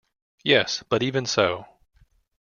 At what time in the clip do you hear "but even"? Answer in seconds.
0.89-1.27